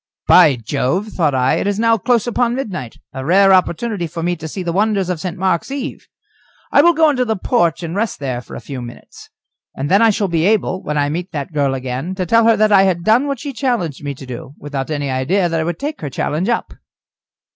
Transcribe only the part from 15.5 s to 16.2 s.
I would take her